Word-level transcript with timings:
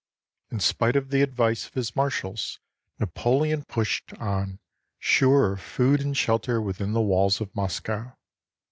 In 0.49 0.59
spite 0.59 0.95
of 0.95 1.11
the 1.11 1.21
advice 1.21 1.67
of 1.67 1.75
his 1.75 1.95
marshals, 1.95 2.59
Napoleon 2.97 3.63
pushed 3.63 4.13
on, 4.13 4.57
sure 4.97 5.53
of 5.53 5.61
food 5.61 6.01
and 6.01 6.17
shelter 6.17 6.59
within 6.59 6.93
the 6.93 7.01
walls 7.01 7.39
of 7.39 7.55
Moscow. 7.55 8.17